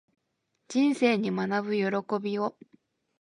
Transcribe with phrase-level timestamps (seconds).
[0.67, 2.57] 人生に学ぶ喜びを